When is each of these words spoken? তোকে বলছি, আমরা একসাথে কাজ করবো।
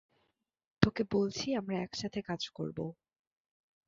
তোকে 0.81 1.03
বলছি, 1.11 1.47
আমরা 1.55 1.75
একসাথে 1.79 2.19
কাজ 2.21 2.41
করবো। 2.49 2.85